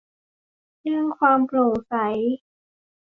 [0.81, 1.93] เรื่องความโปร่งใส